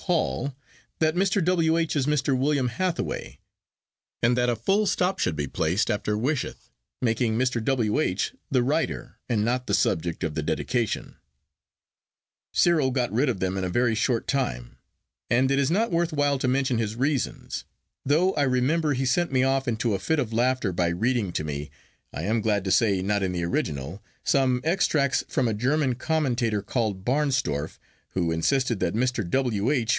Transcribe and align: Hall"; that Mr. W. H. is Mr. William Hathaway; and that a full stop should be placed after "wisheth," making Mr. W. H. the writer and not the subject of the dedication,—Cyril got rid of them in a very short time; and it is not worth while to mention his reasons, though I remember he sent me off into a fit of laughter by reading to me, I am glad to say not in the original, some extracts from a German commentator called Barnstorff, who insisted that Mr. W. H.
Hall"; 0.07 0.55
that 0.99 1.13
Mr. 1.15 1.41
W. 1.45 1.77
H. 1.77 1.95
is 1.95 2.07
Mr. 2.07 2.35
William 2.37 2.67
Hathaway; 2.69 3.37
and 4.23 4.35
that 4.35 4.49
a 4.49 4.55
full 4.57 4.85
stop 4.87 5.19
should 5.19 5.35
be 5.37 5.45
placed 5.47 5.89
after 5.91 6.17
"wisheth," 6.17 6.69
making 7.03 7.37
Mr. 7.37 7.63
W. 7.63 7.97
H. 7.99 8.33
the 8.49 8.63
writer 8.63 9.19
and 9.29 9.45
not 9.45 9.67
the 9.67 9.73
subject 9.75 10.23
of 10.25 10.33
the 10.35 10.41
dedication,—Cyril 10.43 12.89
got 12.91 13.09
rid 13.13 13.29
of 13.29 13.39
them 13.39 13.55
in 13.57 13.63
a 13.63 13.69
very 13.69 13.93
short 13.95 14.27
time; 14.27 14.79
and 15.29 15.49
it 15.51 15.59
is 15.59 15.69
not 15.71 15.91
worth 15.91 16.11
while 16.11 16.37
to 16.39 16.47
mention 16.47 16.77
his 16.79 16.95
reasons, 16.97 17.63
though 18.03 18.33
I 18.33 18.41
remember 18.43 18.91
he 18.93 19.05
sent 19.05 19.31
me 19.31 19.43
off 19.43 19.65
into 19.67 19.93
a 19.93 19.99
fit 19.99 20.17
of 20.19 20.33
laughter 20.33 20.73
by 20.73 20.87
reading 20.87 21.31
to 21.33 21.43
me, 21.45 21.69
I 22.11 22.23
am 22.23 22.41
glad 22.41 22.63
to 22.65 22.71
say 22.71 23.01
not 23.03 23.21
in 23.23 23.31
the 23.33 23.43
original, 23.45 24.01
some 24.23 24.59
extracts 24.63 25.23
from 25.29 25.47
a 25.47 25.53
German 25.53 25.93
commentator 25.95 26.61
called 26.63 27.05
Barnstorff, 27.05 27.79
who 28.13 28.29
insisted 28.29 28.81
that 28.81 28.93
Mr. 28.95 29.25
W. 29.29 29.69
H. 29.71 29.89